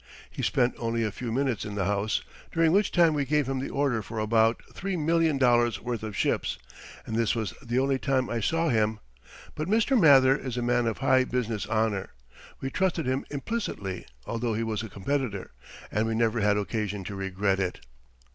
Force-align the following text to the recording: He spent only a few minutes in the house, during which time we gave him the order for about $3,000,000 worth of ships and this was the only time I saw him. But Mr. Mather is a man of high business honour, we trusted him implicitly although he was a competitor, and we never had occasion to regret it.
He 0.31 0.41
spent 0.41 0.73
only 0.79 1.03
a 1.03 1.11
few 1.11 1.31
minutes 1.31 1.63
in 1.63 1.75
the 1.75 1.85
house, 1.85 2.23
during 2.51 2.71
which 2.71 2.91
time 2.91 3.13
we 3.13 3.23
gave 3.23 3.47
him 3.47 3.59
the 3.59 3.69
order 3.69 4.01
for 4.01 4.17
about 4.17 4.59
$3,000,000 4.73 5.79
worth 5.81 6.01
of 6.01 6.15
ships 6.17 6.57
and 7.05 7.15
this 7.15 7.35
was 7.35 7.53
the 7.61 7.77
only 7.77 7.99
time 7.99 8.27
I 8.27 8.39
saw 8.39 8.69
him. 8.69 8.99
But 9.53 9.67
Mr. 9.67 9.95
Mather 10.01 10.35
is 10.35 10.57
a 10.57 10.63
man 10.63 10.87
of 10.87 10.97
high 10.97 11.23
business 11.23 11.67
honour, 11.67 12.13
we 12.59 12.71
trusted 12.71 13.05
him 13.05 13.27
implicitly 13.29 14.07
although 14.25 14.55
he 14.55 14.63
was 14.63 14.81
a 14.81 14.89
competitor, 14.89 15.51
and 15.91 16.07
we 16.07 16.15
never 16.15 16.39
had 16.41 16.57
occasion 16.57 17.03
to 17.03 17.15
regret 17.15 17.59
it. 17.59 17.81